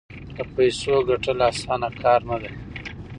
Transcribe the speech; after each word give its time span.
د 0.35 0.37
پیسو 0.53 0.95
ګټل 1.09 1.39
اسانه 1.49 1.89
کار 2.01 2.19
نه 2.29 2.35
دی. 2.41 2.51